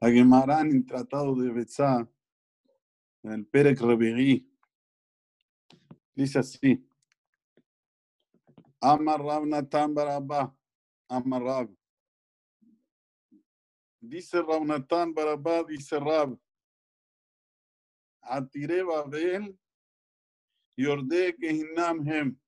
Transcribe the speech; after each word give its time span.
La 0.00 0.10
Gemara 0.10 0.60
en 0.60 0.86
Tratado 0.86 1.34
de 1.34 1.50
Betzá, 1.50 2.08
en 3.24 3.32
el 3.32 3.46
Perek 3.46 3.80
Reberí, 3.80 4.48
dice 6.14 6.38
así. 6.38 6.88
Amar 8.80 9.20
Rab 9.20 9.44
Barabá, 9.92 10.56
Amar. 11.08 11.68
Dice 14.00 14.40
Rab 14.40 14.64
Natan 14.64 15.12
Barabá, 15.12 15.64
dice 15.64 15.98
Rab. 15.98 16.38
Atire 18.20 18.84
Babel 18.84 19.58
y 20.76 20.86
orde 20.86 21.34
que 21.34 21.50
Hinamhem. 21.50 22.38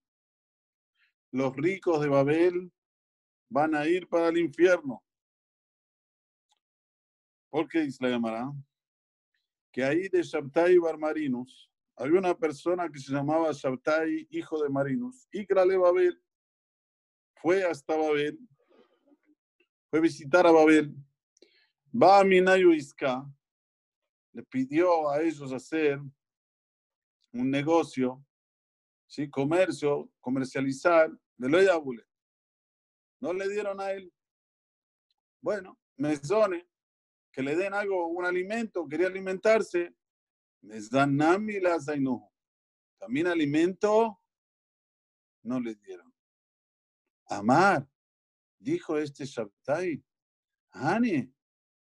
Los 1.32 1.56
ricos 1.56 2.00
de 2.00 2.08
Babel 2.08 2.72
van 3.48 3.74
a 3.74 3.88
ir 3.88 4.08
para 4.08 4.28
el 4.28 4.38
infierno. 4.38 5.02
¿Por 7.50 7.68
qué 7.68 7.80
dice 7.80 8.02
la 8.02 8.10
llamará? 8.10 8.52
Que 9.72 9.84
ahí 9.84 10.08
de 10.08 10.22
Shabtai 10.22 10.78
Barmarinus 10.78 11.70
había 11.96 12.18
una 12.18 12.34
persona 12.34 12.88
que 12.88 12.98
se 12.98 13.12
llamaba 13.12 13.50
Shabtai, 13.52 14.28
hijo 14.30 14.62
de 14.62 14.70
Marinus, 14.70 15.28
y 15.32 15.44
le 15.44 15.76
Babel. 15.76 16.22
Fue 17.34 17.62
hasta 17.64 17.94
Babel, 17.96 18.38
fue 19.90 19.98
a 19.98 20.02
visitar 20.02 20.46
a 20.46 20.52
Babel. 20.52 20.94
Va 21.92 22.20
a 22.20 22.24
Minayu 22.24 22.72
Iska, 22.72 23.28
le 24.32 24.42
pidió 24.44 25.10
a 25.10 25.20
ellos 25.20 25.52
hacer 25.52 26.00
un 27.32 27.50
negocio, 27.50 28.24
¿sí? 29.06 29.28
comercio, 29.28 30.10
comercializar, 30.20 31.10
de 31.36 31.48
lo 31.48 31.58
No 33.20 33.32
le 33.32 33.48
dieron 33.48 33.80
a 33.80 33.90
él. 33.90 34.12
Bueno, 35.42 35.78
mesone, 35.96 36.69
que 37.32 37.42
le 37.42 37.56
den 37.56 37.74
algo, 37.74 38.06
un 38.08 38.24
alimento, 38.24 38.86
quería 38.88 39.06
alimentarse, 39.06 39.94
les 40.62 40.90
dan 40.90 41.16
nami 41.16 41.60
las 41.60 41.86
También 42.98 43.26
alimento 43.26 44.20
no 45.42 45.60
le 45.60 45.74
dieron. 45.76 46.12
Amar, 47.26 47.88
dijo 48.58 48.98
este 48.98 49.24
Shabtai, 49.24 50.02
Ani, 50.72 51.32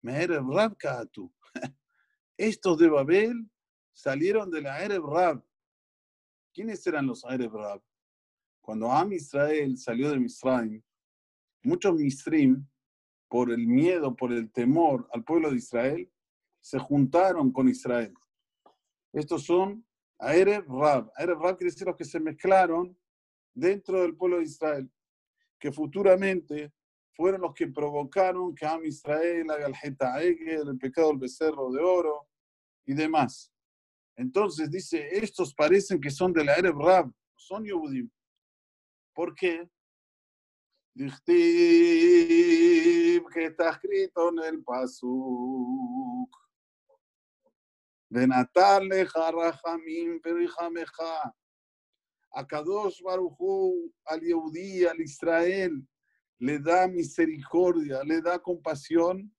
me 0.03 0.27
tú. 1.11 1.33
Estos 2.37 2.78
de 2.78 2.89
Babel 2.89 3.50
salieron 3.93 4.50
de 4.50 4.61
la 4.62 4.83
Erev 4.83 5.05
Rab. 5.05 5.45
¿Quiénes 6.53 6.87
eran 6.87 7.06
los 7.06 7.25
Erev 7.25 7.53
Rab? 7.55 7.83
Cuando 8.61 8.91
Am 8.91 9.12
Israel 9.12 9.78
salió 9.78 10.11
de 10.11 10.19
Misraim, 10.19 10.83
muchos 11.62 11.95
Misrim 11.95 12.67
por 13.29 13.51
el 13.51 13.67
miedo, 13.67 14.15
por 14.15 14.33
el 14.33 14.51
temor 14.51 15.09
al 15.13 15.25
pueblo 15.25 15.51
de 15.51 15.57
Israel, 15.57 16.11
se 16.61 16.79
juntaron 16.79 17.53
con 17.53 17.69
Israel. 17.69 18.15
Estos 19.13 19.45
son 19.45 19.87
Aerev 20.19 20.67
Rab. 20.69 21.11
Aerev 21.17 21.39
Rab 21.41 21.57
quiere 21.57 21.71
decir 21.71 21.87
los 21.87 21.97
que 21.97 22.05
se 22.05 22.21
mezclaron 22.21 22.97
dentro 23.55 24.03
del 24.03 24.17
pueblo 24.17 24.39
de 24.39 24.45
Israel, 24.45 24.91
que 25.59 25.73
futuramente 25.73 26.73
fueron 27.13 27.41
los 27.41 27.55
que 27.55 27.69
provocaron 27.69 28.55
que 28.55 28.67
Am 28.67 28.85
Israel 28.85 29.51
haga 29.51 29.67
el 29.67 29.75
el 30.49 30.79
pecado 30.79 31.09
del 31.09 31.19
becerro 31.19 31.71
de 31.71 31.81
oro 31.81 32.29
y 32.85 32.95
demás. 32.95 33.53
Entonces 34.17 34.71
dice, 34.71 35.09
estos 35.13 35.55
parecen 35.55 36.01
que 36.01 36.11
son 36.11 36.33
de 36.33 36.45
la 36.45 36.55
Erev 36.55 36.79
Rab, 36.79 37.13
son 37.35 37.65
Yehudim. 37.65 38.11
¿Por 39.15 39.35
qué? 39.35 39.69
Que 43.37 43.45
está 43.45 43.69
escrito 43.69 44.31
en 44.31 44.39
el 44.39 44.65
Pasuk. 44.65 46.31
De 48.09 48.27
Natale 48.27 49.05
Jarajamim 49.05 50.22
Perijameja. 50.22 51.34
A 52.33 52.47
Kadosh 52.47 53.03
Baruchu, 53.03 53.93
al 54.06 54.21
Yehudí, 54.22 54.87
al 54.87 55.00
Israel, 55.00 55.87
le 56.38 56.59
da 56.59 56.88
misericordia, 56.88 58.03
le 58.05 58.22
da 58.22 58.38
compasión 58.38 59.31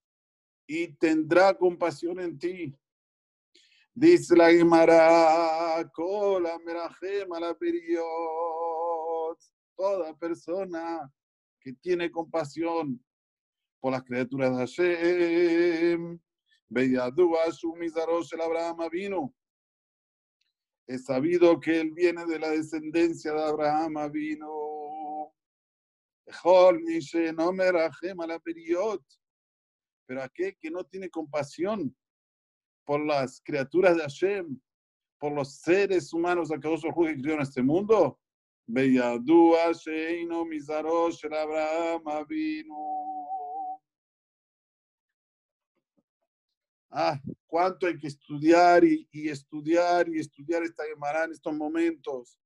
y 0.68 0.94
tendrá 0.94 1.56
compasión 1.56 2.20
en 2.20 2.38
ti. 2.38 2.76
Dice 3.96 4.36
la 4.36 4.52
Gemara, 4.52 5.90
Kola 5.92 6.60
Merajem 6.64 7.30
la 7.40 7.56
period. 7.56 9.38
Toda 9.76 10.16
persona 10.18 11.12
que 11.60 11.74
tiene 11.74 12.12
compasión 12.12 13.04
por 13.80 13.92
las 13.92 14.04
criaturas 14.04 14.52
de 14.52 14.58
Hashem. 14.58 16.20
Beyadúa 16.70 17.52
su 17.52 17.74
misaros 17.76 18.32
el 18.34 18.42
Abraham 18.42 18.90
vino. 18.92 19.34
Es 20.88 21.06
sabido 21.06 21.60
que 21.60 21.82
él 21.82 21.92
viene 21.92 22.26
de 22.26 22.40
la 22.40 22.50
descendencia 22.50 23.34
de 23.34 23.44
Abraham 23.44 24.12
vino. 24.12 25.34
Pero 30.06 30.24
aquel 30.24 30.58
que 30.58 30.72
no 30.72 30.84
tiene 30.86 31.10
compasión 31.10 31.96
por 32.86 33.06
las 33.06 33.42
criaturas 33.42 33.96
de 33.96 34.02
Hashem, 34.04 34.60
por 35.20 35.34
los 35.34 35.56
seres 35.58 36.14
humanos 36.14 36.52
a 36.52 36.60
que 36.60 36.68
vos 36.68 36.82
que 36.82 37.16
crió 37.18 37.34
en 37.34 37.42
este 37.42 37.62
mundo, 37.62 38.20
Beyadúa 38.66 39.72
Sheino 39.72 40.46
Misaros 40.46 41.24
el 41.24 41.34
Abraham 41.34 42.26
vino. 42.28 43.37
Ah, 46.90 47.20
cuánto 47.46 47.88
hay 47.88 47.98
que 47.98 48.08
estudiar 48.08 48.84
y, 48.84 49.08
estudiar 49.30 50.08
y 50.10 50.20
estudiar 50.20 50.64
esta 50.64 50.84
Gemara 50.86 51.26
en 51.26 51.32
estos 51.32 51.54
momentos, 51.54 52.40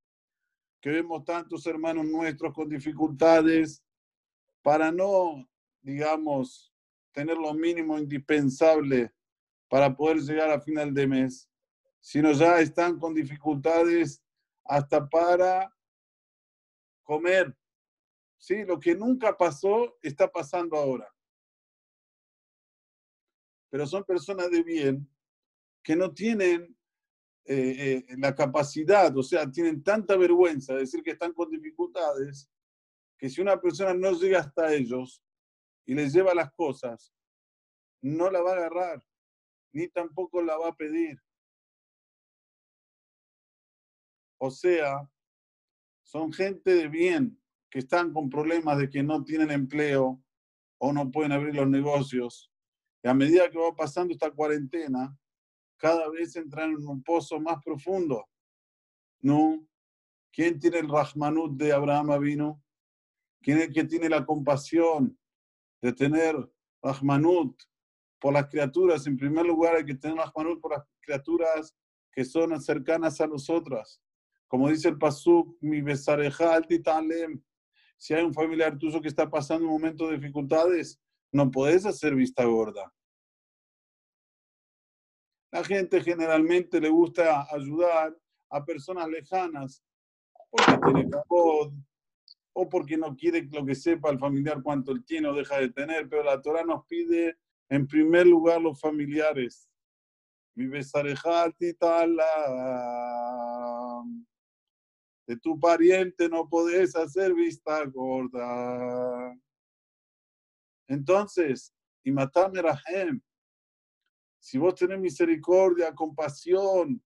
que 0.80 0.90
vemos 0.90 1.24
tantos 1.24 1.66
hermanos 1.68 2.06
nuestros 2.06 2.54
con 2.54 2.68
dificultades, 2.68 3.84
para 4.64 4.92
no, 4.92 5.48
digamos, 5.82 6.74
tener 7.12 7.38
lo 7.38 7.54
mínimo 7.54 7.98
indispensable 7.98 9.12
para 9.68 9.96
poder 9.96 10.18
llegar 10.18 10.50
a 10.50 10.62
final 10.62 10.94
de 10.94 11.08
mes, 11.08 11.50
sino 12.00 12.32
ya 12.32 12.60
están 12.60 13.00
con 13.00 13.14
dificultades 13.14 14.24
hasta 14.66 15.08
para 15.08 15.74
comer. 17.04 17.56
¿Sí? 18.38 18.66
Lo 18.66 18.80
que 18.80 18.96
nunca 18.96 19.38
pasó 19.38 19.98
está 20.02 20.32
pasando 20.32 20.76
ahora. 20.76 21.08
Pero 23.72 23.88
son 23.88 24.04
personas 24.04 24.52
de 24.52 24.62
bien 24.62 25.10
que 25.84 25.96
no 25.96 26.14
tienen 26.14 26.78
eh, 27.46 28.04
eh, 28.08 28.16
la 28.18 28.36
capacidad, 28.36 29.18
o 29.18 29.24
sea, 29.24 29.50
tienen 29.50 29.82
tanta 29.82 30.16
vergüenza 30.16 30.74
de 30.74 30.82
decir 30.82 31.02
que 31.02 31.12
están 31.12 31.34
con 31.34 31.50
dificultades, 31.50 32.48
que 33.18 33.30
si 33.30 33.42
una 33.42 33.60
persona 33.60 33.94
no 33.96 34.12
llega 34.12 34.40
hasta 34.40 34.74
ellos 34.74 35.24
y 35.88 35.96
les 35.96 36.14
lleva 36.14 36.36
las 36.36 36.52
cosas, 36.54 37.12
no 38.04 38.30
la 38.30 38.42
va 38.42 38.52
a 38.52 38.56
agarrar, 38.56 39.04
ni 39.74 39.88
tampoco 39.88 40.42
la 40.44 40.58
va 40.58 40.70
a 40.70 40.76
pedir. 40.76 41.20
O 44.38 44.52
sea, 44.52 45.10
son 46.04 46.34
gente 46.34 46.74
de 46.74 46.88
bien 46.88 47.42
que 47.70 47.80
están 47.80 48.12
con 48.12 48.30
problemas 48.30 48.78
de 48.78 48.90
que 48.90 49.02
no 49.02 49.24
tienen 49.24 49.50
empleo 49.50 50.22
o 50.78 50.92
no 50.94 51.10
pueden 51.10 51.32
abrir 51.32 51.56
los 51.56 51.70
negocios. 51.70 52.51
Y 53.04 53.08
a 53.08 53.14
medida 53.14 53.50
que 53.50 53.58
va 53.58 53.76
pasando 53.76 54.14
esta 54.14 54.32
cuarentena, 54.32 55.18
cada 55.78 56.10
vez 56.10 56.36
entran 56.36 56.72
en 56.72 56.88
un 56.88 57.02
pozo 57.04 57.40
más 57.40 57.64
profundo. 57.64 58.28
¿No? 59.22 59.66
¿Quién 60.32 60.60
tiene 60.60 60.80
el 60.80 60.90
Rahmanut 60.90 61.58
de 61.58 61.74
Abraham 61.74 62.22
vino? 62.22 62.64
¿Quién 63.42 63.58
es 63.58 63.68
el 63.68 63.74
que 63.74 63.84
tiene 63.84 64.08
la 64.08 64.26
compasión 64.26 65.18
de 65.82 65.92
tener 65.94 66.36
Rahmanut 66.82 67.60
por 68.20 68.34
las 68.34 68.48
criaturas? 68.48 69.08
En 69.08 69.18
primer 69.18 69.46
lugar, 69.46 69.76
hay 69.76 69.86
que 69.86 69.96
tener 69.96 70.18
Rahmanut 70.18 70.62
por 70.62 70.72
las 70.72 70.86
criaturas 71.02 71.76
que 72.12 72.24
son 72.24 72.60
cercanas 72.62 73.20
a 73.20 73.28
nosotras. 73.28 74.02
Como 74.48 74.70
dice 74.70 74.90
el 74.90 74.98
Pasuk, 74.98 75.58
mi 75.62 75.82
besareja 75.82 76.54
altitalem. 76.54 77.42
Si 77.98 78.14
hay 78.14 78.24
un 78.24 78.34
familiar 78.34 78.78
tuyo 78.78 79.02
que 79.02 79.08
está 79.08 79.30
pasando 79.30 79.66
un 79.66 79.72
momento 79.72 80.08
de 80.08 80.18
dificultades, 80.18 81.00
no 81.32 81.50
puedes 81.52 81.86
hacer 81.86 82.16
vista 82.16 82.44
gorda. 82.46 82.94
La 85.52 85.64
gente 85.64 86.02
generalmente 86.02 86.80
le 86.80 86.90
gusta 86.90 87.48
ayudar 87.54 88.18
a 88.50 88.64
personas 88.64 89.08
lejanas 89.10 89.84
porque 90.50 91.10
o 92.54 92.68
porque 92.70 92.98
no 92.98 93.16
quiere 93.16 93.48
lo 93.52 93.66
que 93.66 93.76
sepa 93.76 94.10
el 94.10 94.20
familiar 94.20 94.62
cuánto 94.62 94.92
él 94.92 95.06
tiene 95.06 95.30
o 95.30 95.34
deja 95.34 95.58
de 95.58 95.70
tener, 95.70 96.10
pero 96.10 96.24
la 96.24 96.42
Torah 96.42 96.64
nos 96.64 96.86
pide 96.86 97.38
en 97.70 97.88
primer 97.88 98.28
lugar 98.28 98.62
los 98.62 98.80
familiares. 98.80 99.70
De 105.28 105.38
tu 105.42 105.60
pariente 105.60 106.28
no 106.28 106.50
podés 106.50 106.96
hacer 106.96 107.34
vista 107.34 107.86
gorda. 107.86 109.34
Entonces, 110.92 111.74
y 112.04 112.12
Rahem, 112.12 113.22
si 114.40 114.58
vos 114.58 114.76
tenés 114.76 115.00
misericordia, 115.00 115.96
compasión, 115.96 117.02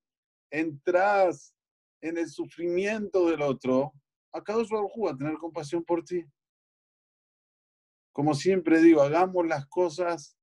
entras 0.49 1.53
en 2.01 2.17
el 2.17 2.27
sufrimiento 2.27 3.29
del 3.29 3.43
otro, 3.43 3.93
acá 4.33 4.53
dos 4.53 4.71
va 4.71 5.11
a 5.11 5.17
tener 5.17 5.35
compasión 5.37 5.83
por 5.83 6.03
ti. 6.03 6.25
Como 8.11 8.33
siempre 8.33 8.81
digo, 8.81 9.03
hagamos 9.03 9.45
las 9.45 9.67
cosas 9.67 10.35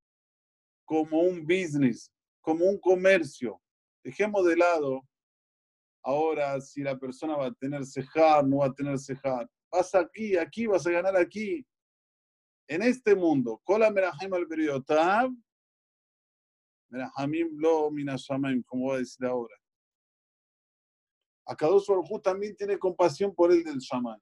como 0.84 1.22
un 1.22 1.42
business, 1.42 2.12
como 2.42 2.66
un 2.66 2.78
comercio. 2.78 3.60
Dejemos 4.04 4.46
de 4.46 4.56
lado 4.56 5.02
ahora 6.04 6.60
si 6.60 6.82
la 6.82 6.96
persona 6.96 7.36
va 7.36 7.46
a 7.46 7.54
tener 7.54 7.84
cejar, 7.86 8.46
no 8.46 8.58
va 8.58 8.66
a 8.66 8.72
tener 8.72 8.96
cejar. 9.00 9.50
Vas 9.68 9.92
aquí, 9.96 10.36
aquí, 10.36 10.68
vas 10.68 10.86
a 10.86 10.92
ganar 10.92 11.16
aquí. 11.16 11.66
En 12.72 12.80
este 12.80 13.14
mundo, 13.14 13.60
Kola 13.64 13.90
Merahim 13.90 14.32
al 14.32 14.46
Beriotab, 14.46 15.30
Merahamim 16.88 17.50
lo 17.58 17.90
minashamayim, 17.90 18.62
como 18.62 18.84
voy 18.84 18.96
a 18.96 18.98
decir 19.00 19.26
ahora. 19.26 19.54
Akadosh 21.44 21.86
Baruj 21.86 22.22
también 22.22 22.56
tiene 22.56 22.78
compasión 22.78 23.34
por 23.34 23.52
el 23.52 23.62
del 23.62 23.78
Shaman. 23.78 24.18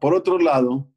Por 0.00 0.14
otro 0.14 0.36
lado, 0.40 0.92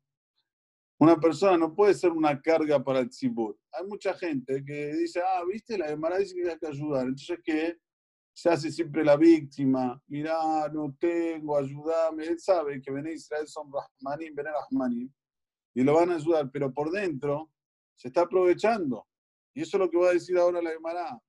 una 1.00 1.20
persona 1.20 1.60
no 1.60 1.76
puede 1.76 1.94
ser 1.94 2.12
una 2.12 2.42
carga 2.42 2.84
para 2.84 3.02
el 3.02 3.10
tzibur. 3.10 3.56
Hay 3.72 3.86
mucha 3.86 4.16
gente 4.16 4.66
que 4.66 4.96
dice, 4.96 5.22
ah, 5.22 5.44
viste, 5.48 5.78
la 5.78 5.90
Gemara 5.90 6.18
dice 6.18 6.34
que 6.34 6.50
hay 6.50 6.58
que 6.58 6.68
ayudar. 6.68 7.04
Entonces, 7.04 7.40
¿qué? 7.44 7.78
Se 8.34 8.50
hace 8.50 8.72
siempre 8.72 9.04
la 9.04 9.18
víctima. 9.18 10.02
Mirá, 10.08 10.68
no 10.70 10.96
tengo, 11.00 11.58
ayúdame. 11.58 12.26
Él 12.26 12.40
sabe 12.40 12.82
que 12.82 12.92
Bené 12.92 13.14
Israel 13.14 13.48
son 13.48 13.70
Rahmanim, 13.72 14.34
Bené 14.34 14.52
Rahmanim. 14.52 15.12
Y 15.74 15.84
lo 15.84 15.96
van 15.96 16.12
a 16.12 16.16
ayudar, 16.16 16.50
pero 16.52 16.74
por 16.74 16.92
dentro 16.92 17.52
se 17.96 18.08
está 18.08 18.22
aprovechando. 18.22 19.08
Y 19.54 19.62
eso 19.62 19.78
es 19.78 19.82
lo 19.82 19.90
que 19.90 19.98
va 19.98 20.10
a 20.10 20.14
decir 20.14 20.38
ahora 20.38 20.62
la 20.62 20.72
Gemara. 20.72 21.20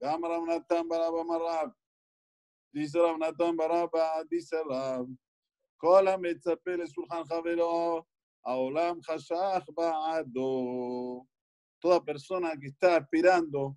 Toda 11.80 12.04
persona 12.04 12.52
que 12.60 12.68
está 12.68 12.96
esperando 12.96 13.76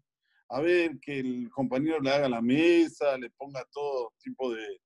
a 0.49 0.61
ver 0.61 0.99
que 0.99 1.19
el 1.19 1.49
compañero 1.49 1.99
le 1.99 2.11
haga 2.11 2.29
la 2.29 2.41
mesa, 2.41 3.17
le 3.17 3.29
ponga 3.31 3.65
todo 3.71 4.13
tipo 4.19 4.53
de, 4.53 4.79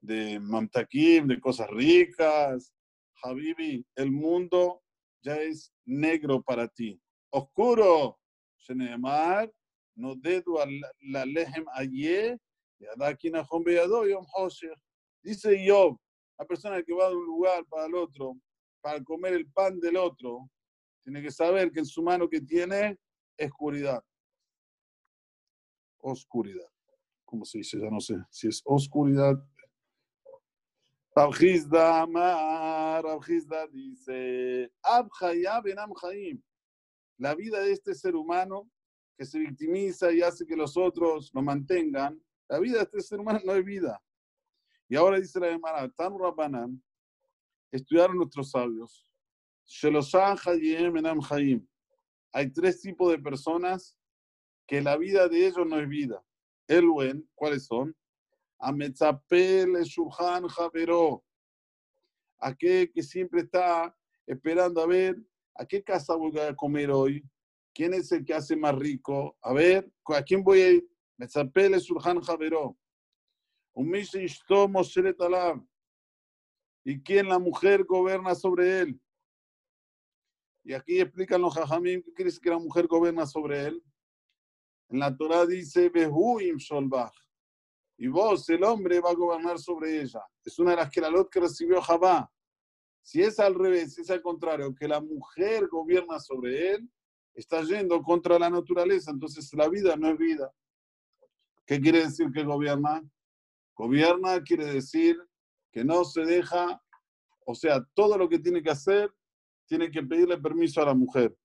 de 0.00 0.40
mamtakim, 0.40 1.26
de 1.26 1.40
cosas 1.40 1.68
ricas. 1.70 2.72
Habibi, 3.22 3.84
el 3.96 4.12
mundo 4.12 4.82
ya 5.22 5.36
es 5.36 5.72
negro 5.84 6.42
para 6.42 6.68
ti. 6.68 7.00
Oscuro, 7.30 8.18
Shenemar, 8.58 9.52
no 9.96 10.14
dedo 10.14 10.64
la 11.00 11.26
lehem 11.26 11.64
ayer, 11.74 12.38
Dice 15.20 15.68
Job, 15.68 15.98
la 16.38 16.44
persona 16.46 16.82
que 16.82 16.94
va 16.94 17.08
de 17.08 17.16
un 17.16 17.26
lugar 17.26 17.64
para 17.66 17.86
el 17.86 17.94
otro, 17.96 18.36
para 18.80 19.02
comer 19.02 19.32
el 19.34 19.50
pan 19.50 19.80
del 19.80 19.96
otro, 19.96 20.48
tiene 21.02 21.20
que 21.20 21.30
saber 21.30 21.72
que 21.72 21.80
en 21.80 21.86
su 21.86 22.02
mano 22.02 22.28
que 22.28 22.40
tiene 22.40 22.96
es 23.36 23.50
oscuridad. 23.50 24.02
Oscuridad. 26.10 26.68
¿Cómo 27.24 27.44
se 27.44 27.58
dice? 27.58 27.78
Ya 27.78 27.90
no 27.90 28.00
sé. 28.00 28.16
Si 28.30 28.48
es 28.48 28.62
oscuridad. 28.64 29.34
Rabjizda 31.14 32.02
Amar, 32.02 33.04
Rabjizda 33.04 33.66
dice, 33.66 34.72
La 37.18 37.34
vida 37.34 37.60
de 37.60 37.72
este 37.72 37.94
ser 37.94 38.14
humano 38.14 38.70
que 39.16 39.24
se 39.24 39.40
victimiza 39.40 40.12
y 40.12 40.22
hace 40.22 40.46
que 40.46 40.54
los 40.54 40.76
otros 40.76 41.30
lo 41.34 41.42
mantengan, 41.42 42.22
la 42.48 42.60
vida 42.60 42.78
de 42.78 42.84
este 42.84 43.00
ser 43.00 43.18
humano 43.18 43.40
no 43.44 43.52
es 43.52 43.64
vida. 43.64 44.00
Y 44.88 44.94
ahora 44.94 45.18
dice 45.18 45.40
la 45.40 45.48
Gemara, 45.48 45.88
Tan 45.90 46.16
Rabbanan, 46.16 46.80
estudiaron 47.72 48.16
nuestros 48.16 48.52
sabios. 48.52 49.06
Hay 52.32 52.50
tres 52.52 52.80
tipos 52.80 53.10
de 53.10 53.18
personas 53.18 53.97
que 54.68 54.82
la 54.82 54.98
vida 54.98 55.26
de 55.28 55.46
ellos 55.46 55.66
no 55.66 55.80
es 55.80 55.88
vida. 55.88 56.22
El 56.68 56.86
buen, 56.86 57.28
¿cuáles 57.34 57.64
son? 57.64 57.96
Ametzapel 58.58 59.82
Shulchan 59.82 60.46
Javero. 60.46 61.24
Aquel 62.38 62.92
que 62.92 63.02
siempre 63.02 63.40
está 63.40 63.96
esperando 64.26 64.82
a 64.82 64.86
ver 64.86 65.16
a 65.54 65.64
qué 65.64 65.82
casa 65.82 66.14
voy 66.14 66.38
a 66.38 66.54
comer 66.54 66.90
hoy. 66.90 67.24
¿Quién 67.74 67.94
es 67.94 68.12
el 68.12 68.24
que 68.24 68.34
hace 68.34 68.54
más 68.56 68.74
rico? 68.76 69.36
A 69.40 69.54
ver, 69.54 69.90
¿a 70.04 70.22
quién 70.22 70.44
voy 70.44 70.60
a 70.60 70.70
ir? 70.72 70.88
Metzapel 71.16 71.72
Shulchan 71.78 72.20
Javero. 72.20 72.76
¿Y 76.84 77.02
quién 77.02 77.28
la 77.28 77.38
mujer 77.38 77.84
gobierna 77.84 78.34
sobre 78.34 78.80
él? 78.80 79.00
Y 80.62 80.74
aquí 80.74 81.00
explican 81.00 81.40
los 81.40 81.54
jajamim 81.54 82.02
qué 82.02 82.12
quiere 82.12 82.28
decir 82.28 82.42
que 82.42 82.50
la 82.50 82.58
mujer 82.58 82.86
gobierna 82.86 83.24
sobre 83.24 83.66
él. 83.66 83.82
En 84.88 84.98
la 85.00 85.16
Torah 85.16 85.46
dice. 85.46 85.90
Y 88.00 88.06
vos, 88.08 88.48
el 88.48 88.64
hombre, 88.64 89.00
va 89.00 89.10
a 89.10 89.14
gobernar 89.14 89.58
sobre 89.58 90.00
ella. 90.00 90.22
Es 90.44 90.58
una 90.58 90.70
de 90.70 90.76
las 90.76 90.90
que 90.90 91.00
la 91.00 91.10
Lot 91.10 91.30
que 91.30 91.40
recibió 91.40 91.80
Jabá. 91.82 92.30
Si 93.02 93.22
es 93.22 93.38
al 93.40 93.54
revés, 93.54 93.94
si 93.94 94.02
es 94.02 94.10
al 94.10 94.22
contrario, 94.22 94.74
que 94.74 94.86
la 94.86 95.00
mujer 95.00 95.66
gobierna 95.68 96.18
sobre 96.18 96.72
él, 96.72 96.90
está 97.34 97.62
yendo 97.62 98.02
contra 98.02 98.38
la 98.38 98.50
naturaleza. 98.50 99.10
Entonces 99.10 99.52
la 99.54 99.68
vida 99.68 99.96
no 99.96 100.08
es 100.08 100.18
vida. 100.18 100.52
¿Qué 101.66 101.80
quiere 101.80 102.04
decir 102.04 102.30
que 102.32 102.44
gobierna? 102.44 103.02
Gobierna 103.74 104.42
quiere 104.42 104.66
decir 104.66 105.16
que 105.70 105.84
no 105.84 106.04
se 106.04 106.22
deja, 106.22 106.82
o 107.44 107.54
sea, 107.54 107.84
todo 107.94 108.16
lo 108.16 108.28
que 108.28 108.38
tiene 108.38 108.62
que 108.62 108.70
hacer, 108.70 109.12
tiene 109.66 109.90
que 109.90 110.02
pedirle 110.02 110.38
permiso 110.38 110.80
a 110.82 110.86
la 110.86 110.94
mujer. 110.94 111.36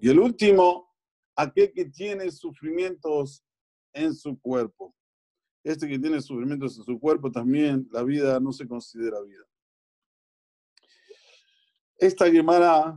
Y 0.00 0.08
el 0.08 0.18
último, 0.18 0.94
aquel 1.36 1.72
que 1.72 1.84
tiene 1.86 2.30
sufrimientos 2.30 3.44
en 3.92 4.14
su 4.14 4.38
cuerpo. 4.40 4.94
Este 5.62 5.88
que 5.88 5.98
tiene 5.98 6.20
sufrimientos 6.20 6.78
en 6.78 6.84
su 6.84 6.98
cuerpo 6.98 7.30
también, 7.30 7.88
la 7.90 8.02
vida 8.02 8.40
no 8.40 8.52
se 8.52 8.66
considera 8.66 9.20
vida. 9.20 9.44
Esta 11.98 12.30
Gemara 12.30 12.96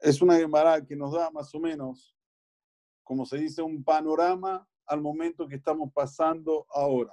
es 0.00 0.20
una 0.20 0.36
Gemara 0.36 0.84
que 0.84 0.94
nos 0.94 1.12
da 1.12 1.30
más 1.30 1.54
o 1.54 1.60
menos, 1.60 2.14
como 3.02 3.24
se 3.24 3.38
dice, 3.38 3.62
un 3.62 3.82
panorama 3.82 4.68
al 4.86 5.00
momento 5.00 5.48
que 5.48 5.56
estamos 5.56 5.90
pasando 5.92 6.66
ahora. 6.70 7.12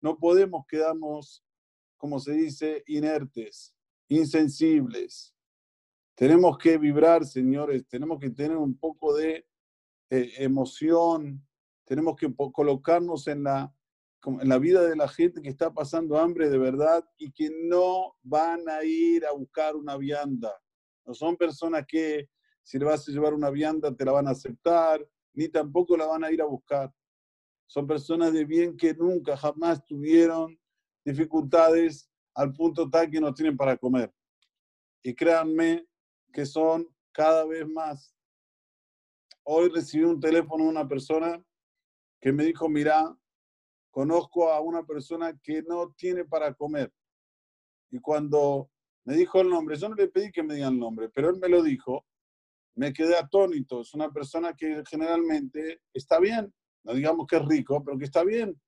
No 0.00 0.16
podemos 0.16 0.64
quedarnos, 0.66 1.44
como 1.96 2.20
se 2.20 2.32
dice, 2.32 2.84
inertes, 2.86 3.74
insensibles. 4.08 5.33
Tenemos 6.14 6.58
que 6.58 6.78
vibrar, 6.78 7.24
señores, 7.24 7.86
tenemos 7.88 8.20
que 8.20 8.30
tener 8.30 8.56
un 8.56 8.78
poco 8.78 9.14
de 9.14 9.46
eh, 10.10 10.32
emoción, 10.38 11.44
tenemos 11.84 12.16
que 12.16 12.32
colocarnos 12.52 13.26
en 13.26 13.42
la, 13.42 13.74
en 14.24 14.48
la 14.48 14.58
vida 14.58 14.82
de 14.82 14.94
la 14.94 15.08
gente 15.08 15.42
que 15.42 15.48
está 15.48 15.72
pasando 15.72 16.18
hambre 16.18 16.48
de 16.48 16.58
verdad 16.58 17.04
y 17.18 17.32
que 17.32 17.50
no 17.68 18.14
van 18.22 18.68
a 18.68 18.84
ir 18.84 19.26
a 19.26 19.32
buscar 19.32 19.74
una 19.74 19.96
vianda. 19.96 20.52
No 21.04 21.14
son 21.14 21.36
personas 21.36 21.84
que 21.86 22.28
si 22.62 22.78
le 22.78 22.84
vas 22.84 23.06
a 23.08 23.12
llevar 23.12 23.34
una 23.34 23.50
vianda 23.50 23.94
te 23.94 24.04
la 24.04 24.12
van 24.12 24.28
a 24.28 24.30
aceptar, 24.30 25.06
ni 25.34 25.48
tampoco 25.48 25.96
la 25.96 26.06
van 26.06 26.22
a 26.22 26.30
ir 26.30 26.40
a 26.40 26.46
buscar. 26.46 26.92
Son 27.66 27.86
personas 27.86 28.32
de 28.32 28.44
bien 28.44 28.76
que 28.76 28.94
nunca, 28.94 29.36
jamás 29.36 29.84
tuvieron 29.84 30.58
dificultades 31.04 32.08
al 32.34 32.52
punto 32.52 32.88
tal 32.88 33.10
que 33.10 33.20
no 33.20 33.34
tienen 33.34 33.56
para 33.56 33.76
comer. 33.76 34.12
Y 35.02 35.12
créanme 35.14 35.86
que 36.34 36.44
son 36.44 36.86
cada 37.12 37.46
vez 37.46 37.66
más. 37.66 38.12
Hoy 39.44 39.68
recibí 39.68 40.04
un 40.04 40.20
teléfono 40.20 40.64
de 40.64 40.70
una 40.70 40.88
persona 40.88 41.42
que 42.20 42.32
me 42.32 42.44
dijo, 42.44 42.68
mira, 42.68 43.16
conozco 43.92 44.50
a 44.50 44.60
una 44.60 44.82
persona 44.84 45.38
que 45.40 45.62
no 45.62 45.92
tiene 45.92 46.24
para 46.24 46.52
comer. 46.52 46.92
Y 47.90 48.00
cuando 48.00 48.68
me 49.04 49.14
dijo 49.14 49.40
el 49.40 49.48
nombre, 49.48 49.76
yo 49.76 49.88
no 49.88 49.94
le 49.94 50.08
pedí 50.08 50.32
que 50.32 50.42
me 50.42 50.54
diga 50.54 50.68
el 50.68 50.78
nombre, 50.78 51.08
pero 51.08 51.30
él 51.30 51.36
me 51.36 51.48
lo 51.48 51.62
dijo, 51.62 52.04
me 52.74 52.92
quedé 52.92 53.16
atónito. 53.16 53.82
Es 53.82 53.94
una 53.94 54.10
persona 54.10 54.54
que 54.54 54.82
generalmente 54.90 55.82
está 55.92 56.18
bien, 56.18 56.52
no 56.82 56.94
digamos 56.94 57.28
que 57.28 57.36
es 57.36 57.46
rico, 57.46 57.84
pero 57.84 57.96
que 57.96 58.06
está 58.06 58.24
bien. 58.24 58.60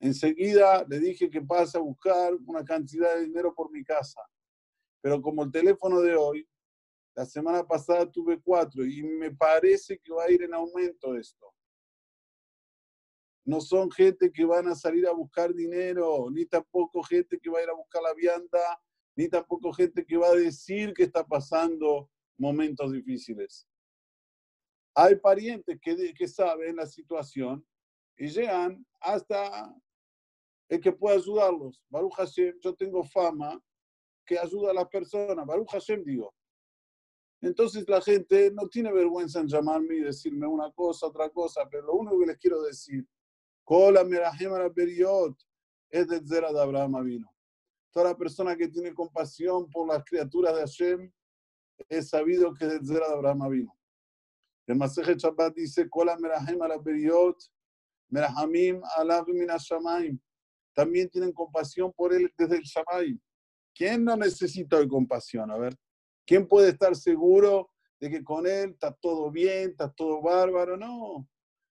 Enseguida 0.00 0.84
le 0.86 0.98
dije 0.98 1.30
que 1.30 1.40
pase 1.40 1.78
a 1.78 1.80
buscar 1.80 2.34
una 2.44 2.62
cantidad 2.62 3.14
de 3.14 3.24
dinero 3.24 3.54
por 3.54 3.70
mi 3.70 3.82
casa. 3.82 4.20
Pero 5.02 5.20
como 5.20 5.42
el 5.42 5.50
teléfono 5.50 6.00
de 6.00 6.16
hoy, 6.16 6.48
la 7.14 7.26
semana 7.26 7.66
pasada 7.66 8.10
tuve 8.10 8.40
cuatro 8.40 8.86
y 8.86 9.02
me 9.02 9.30
parece 9.30 9.98
que 9.98 10.12
va 10.12 10.24
a 10.24 10.30
ir 10.30 10.42
en 10.42 10.54
aumento 10.54 11.14
esto. 11.16 11.52
no 13.44 13.60
son 13.60 13.90
gente 13.90 14.30
que 14.30 14.44
van 14.44 14.68
a 14.68 14.74
salir 14.76 15.04
a 15.06 15.12
buscar 15.12 15.52
dinero, 15.52 16.30
ni 16.30 16.46
tampoco 16.46 17.02
gente 17.02 17.40
que 17.40 17.50
va 17.50 17.58
a 17.58 17.62
ir 17.64 17.70
a 17.70 17.74
buscar 17.74 18.00
la 18.00 18.14
vianda, 18.14 18.80
ni 19.16 19.28
tampoco 19.28 19.72
gente 19.72 20.06
que 20.06 20.16
va 20.16 20.28
a 20.28 20.34
decir 20.34 20.94
que 20.94 21.02
está 21.02 21.26
pasando 21.26 22.08
momentos 22.38 22.92
difíciles. 22.92 23.66
Hay 24.94 25.16
parientes 25.16 25.76
que, 25.82 26.14
que 26.14 26.28
saben 26.28 26.76
la 26.76 26.86
situación 26.86 27.66
y 28.16 28.28
llegan 28.28 28.86
hasta 29.00 29.74
el 30.68 30.80
que 30.80 30.92
puede 30.92 31.16
ayudarlos. 31.16 31.82
Baruch 31.88 32.14
Hashem, 32.14 32.60
yo 32.60 32.74
tengo 32.74 33.02
fama 33.02 33.60
que 34.24 34.38
ayuda 34.38 34.70
a 34.70 34.74
las 34.74 34.88
personas. 34.88 35.46
Baruch 35.46 35.70
Hashem, 35.70 36.04
digo. 36.04 36.34
Entonces 37.40 37.88
la 37.88 38.00
gente 38.00 38.52
no 38.52 38.68
tiene 38.68 38.92
vergüenza 38.92 39.40
en 39.40 39.48
llamarme 39.48 39.96
y 39.96 40.00
decirme 40.00 40.46
una 40.46 40.70
cosa, 40.70 41.08
otra 41.08 41.28
cosa, 41.28 41.68
pero 41.68 41.86
lo 41.86 41.94
único 41.94 42.20
que 42.20 42.26
les 42.26 42.38
quiero 42.38 42.62
decir, 42.62 43.04
es 45.90 46.08
del 46.08 46.26
Zera 46.26 46.52
de 46.52 46.60
Abraham 46.60 47.04
vino. 47.04 47.28
Toda 47.92 48.16
persona 48.16 48.56
que 48.56 48.68
tiene 48.68 48.94
compasión 48.94 49.68
por 49.70 49.88
las 49.88 50.04
criaturas 50.04 50.54
de 50.54 50.60
Hashem 50.60 51.12
es 51.88 52.08
sabido 52.08 52.54
que 52.54 52.66
es 52.66 52.72
del 52.72 52.86
Zera 52.86 53.08
de 53.08 53.14
Abraham 53.14 53.50
vino. 53.50 53.76
El 54.66 54.76
Maseje 54.76 55.16
Shabbat 55.16 55.54
dice. 55.54 55.88
También 60.74 61.10
tienen 61.10 61.32
compasión 61.32 61.92
por 61.92 62.14
él 62.14 62.32
desde 62.38 62.56
el 62.56 62.62
Shamayim. 62.62 63.20
¿Quién 63.74 64.04
no 64.04 64.16
necesita 64.16 64.78
de 64.78 64.88
compasión? 64.88 65.50
A 65.50 65.58
ver, 65.58 65.76
¿quién 66.26 66.46
puede 66.46 66.70
estar 66.70 66.94
seguro 66.94 67.70
de 68.00 68.10
que 68.10 68.22
con 68.22 68.46
él 68.46 68.70
está 68.70 68.92
todo 68.92 69.30
bien, 69.30 69.70
está 69.70 69.90
todo 69.90 70.20
bárbaro? 70.20 70.76
No. 70.76 71.28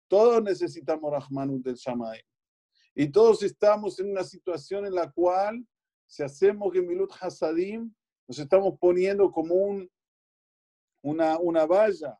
Todos 0.07 0.43
necesitamos 0.43 1.11
Rahmanut 1.11 1.63
del 1.63 1.75
Shamayim. 1.75 2.25
Y 2.93 3.11
todos 3.11 3.43
estamos 3.43 3.99
en 3.99 4.11
una 4.11 4.23
situación 4.23 4.85
en 4.85 4.95
la 4.95 5.11
cual, 5.11 5.65
si 6.07 6.23
hacemos 6.23 6.71
Gemilut 6.73 7.11
Hasadim, 7.19 7.93
nos 8.27 8.39
estamos 8.39 8.77
poniendo 8.79 9.31
como 9.31 9.53
un, 9.55 9.91
una, 11.03 11.37
una 11.37 11.65
valla, 11.65 12.17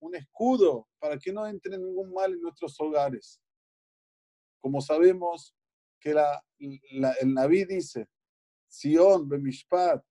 un 0.00 0.14
escudo, 0.14 0.88
para 0.98 1.18
que 1.18 1.32
no 1.32 1.46
entre 1.46 1.78
ningún 1.78 2.12
mal 2.12 2.32
en 2.32 2.40
nuestros 2.42 2.78
hogares. 2.80 3.40
Como 4.60 4.80
sabemos 4.80 5.54
que 5.98 6.12
la, 6.12 6.42
el 6.58 7.34
Naví 7.34 7.64
dice, 7.64 8.06
Sion, 8.70 9.28
Bemishpat, 9.28 10.02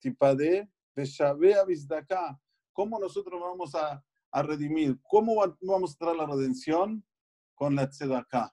Tipade, 0.00 0.68
Beshabe, 0.94 1.54
Abizdaka. 1.54 2.38
¿Cómo 2.72 2.98
nosotros 2.98 3.40
vamos 3.40 3.74
a, 3.74 4.04
a, 4.32 4.42
redimir? 4.42 4.98
¿Cómo 5.02 5.36
vamos 5.60 5.94
a 5.94 5.98
traer 5.98 6.16
la 6.16 6.26
redención? 6.26 7.04
Con 7.54 7.76
la 7.76 7.88
Tzedakah. 7.88 8.52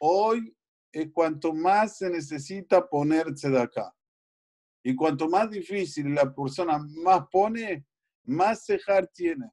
Hoy 0.00 0.56
es 0.92 1.10
cuanto 1.12 1.52
más 1.52 1.98
se 1.98 2.10
necesita 2.10 2.86
poner 2.88 3.32
Tzedakah. 3.32 3.94
Y 4.84 4.94
cuanto 4.94 5.28
más 5.28 5.50
difícil 5.50 6.14
la 6.14 6.32
persona 6.32 6.78
más 6.78 7.26
pone, 7.30 7.86
más 8.24 8.64
cejar 8.64 9.08
tiene. 9.08 9.50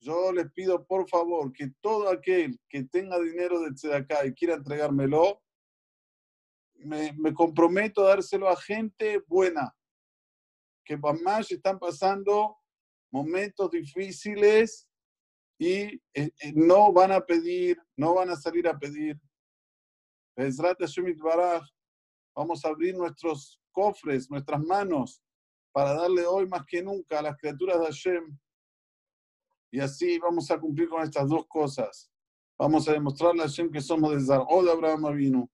Yo 0.00 0.32
les 0.32 0.50
pido 0.52 0.84
por 0.86 1.08
favor 1.08 1.52
que 1.52 1.72
todo 1.80 2.08
aquel 2.08 2.58
que 2.68 2.84
tenga 2.84 3.18
dinero 3.20 3.60
de 3.60 3.72
Tzedakah 3.72 4.26
y 4.26 4.34
quiera 4.34 4.54
entregármelo, 4.54 5.40
me, 6.84 7.34
comprometo 7.34 8.02
a 8.02 8.08
dárselo 8.08 8.48
a 8.48 8.56
gente 8.56 9.22
buena, 9.26 9.74
que 10.84 10.96
más 10.96 11.50
están 11.50 11.78
pasando 11.78 12.56
momentos 13.12 13.70
difíciles 13.70 14.88
y 15.58 15.82
eh, 15.82 16.00
eh, 16.14 16.52
no 16.54 16.92
van 16.92 17.12
a 17.12 17.20
pedir, 17.20 17.78
no 17.96 18.14
van 18.14 18.30
a 18.30 18.36
salir 18.36 18.66
a 18.66 18.78
pedir. 18.78 19.18
Vamos 22.34 22.64
a 22.64 22.68
abrir 22.68 22.96
nuestros 22.96 23.60
cofres, 23.72 24.30
nuestras 24.30 24.60
manos, 24.62 25.22
para 25.72 25.92
darle 25.94 26.26
hoy 26.26 26.48
más 26.48 26.64
que 26.66 26.82
nunca 26.82 27.18
a 27.18 27.22
las 27.22 27.36
criaturas 27.36 27.78
de 27.78 27.86
Hashem. 27.86 28.38
Y 29.72 29.80
así 29.80 30.18
vamos 30.18 30.50
a 30.50 30.58
cumplir 30.58 30.88
con 30.88 31.02
estas 31.02 31.28
dos 31.28 31.46
cosas. 31.46 32.10
Vamos 32.58 32.88
a 32.88 32.92
demostrarle 32.92 33.42
a 33.42 33.46
Hashem 33.46 33.70
que 33.70 33.80
somos 33.80 34.12
de 34.12 34.20
Zaró 34.20 34.62
de 34.62 34.72
Abraham 34.72 35.14
vino 35.14 35.50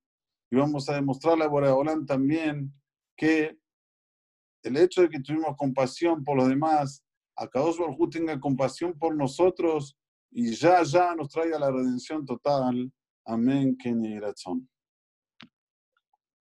y 0.51 0.57
vamos 0.57 0.89
a 0.89 0.95
demostrarle 0.95 1.45
a 1.45 1.49
Boreolán 1.49 2.07
también 2.07 2.73
que 3.17 3.59
el 4.63 4.77
hecho 4.77 5.03
de 5.03 5.09
que 5.09 5.21
tuvimos 5.21 5.57
compasión 5.57 6.25
por 6.25 6.37
los 6.37 6.49
demás, 6.49 7.03
a 7.37 7.49
Kadosh 7.49 7.79
Baruj 7.79 8.11
tenga 8.11 8.39
compasión 8.41 8.99
por 8.99 9.15
nosotros 9.15 9.97
y 10.31 10.55
ya, 10.55 10.83
ya 10.83 11.15
nos 11.15 11.29
traiga 11.29 11.59
la 11.59 11.71
redención 11.71 12.25
total. 12.25 12.93
Amén, 13.25 13.77
Kenny 13.77 14.19